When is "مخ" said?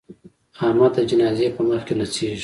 1.69-1.81